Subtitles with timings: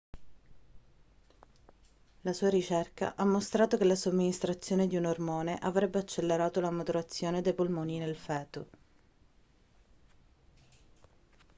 [2.21, 7.41] la sua ricerca ha mostrato che la somministrazione di un ormone avrebbe accelerato la maturazione
[7.43, 8.67] dei polmoni nel feto